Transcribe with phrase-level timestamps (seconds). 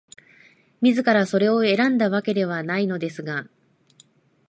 [0.81, 3.47] 自らそれを選んだわけではないのですが、